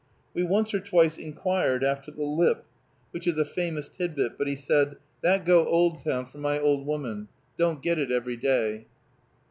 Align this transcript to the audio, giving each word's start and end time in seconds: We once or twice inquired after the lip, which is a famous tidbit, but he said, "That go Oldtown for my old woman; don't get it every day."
We 0.33 0.41
once 0.41 0.73
or 0.73 0.79
twice 0.79 1.19
inquired 1.19 1.83
after 1.83 2.09
the 2.09 2.23
lip, 2.25 2.65
which 3.11 3.27
is 3.27 3.37
a 3.37 3.45
famous 3.45 3.87
tidbit, 3.87 4.35
but 4.35 4.47
he 4.47 4.55
said, 4.55 4.95
"That 5.21 5.45
go 5.45 5.67
Oldtown 5.67 6.25
for 6.25 6.39
my 6.39 6.57
old 6.59 6.87
woman; 6.87 7.27
don't 7.59 7.83
get 7.83 7.99
it 7.99 8.11
every 8.11 8.37
day." 8.37 8.87